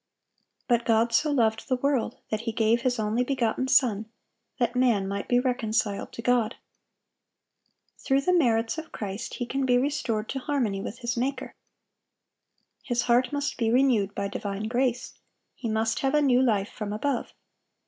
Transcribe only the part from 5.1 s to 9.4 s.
be reconciled to God. Through the merits of Christ